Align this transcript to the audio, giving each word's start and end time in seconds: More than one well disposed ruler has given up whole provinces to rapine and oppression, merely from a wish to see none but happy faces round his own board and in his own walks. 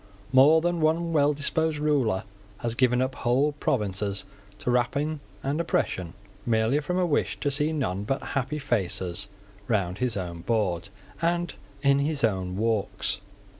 More 0.31 0.61
than 0.61 0.81
one 0.81 1.13
well 1.13 1.31
disposed 1.31 1.77
ruler 1.77 2.23
has 2.57 2.73
given 2.73 3.03
up 3.03 3.13
whole 3.13 3.51
provinces 3.51 4.25
to 4.57 4.71
rapine 4.71 5.19
and 5.43 5.61
oppression, 5.61 6.15
merely 6.43 6.79
from 6.79 6.97
a 6.97 7.05
wish 7.05 7.39
to 7.39 7.51
see 7.51 7.71
none 7.71 8.03
but 8.05 8.29
happy 8.33 8.57
faces 8.57 9.27
round 9.67 9.99
his 9.99 10.17
own 10.17 10.41
board 10.41 10.89
and 11.21 11.53
in 11.83 11.99
his 11.99 12.23
own 12.23 12.57
walks. 12.57 13.19